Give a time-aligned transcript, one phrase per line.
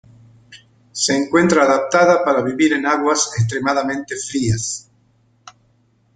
[0.93, 4.89] Se encuentra adaptada para vivir en aguas extremadamente frías.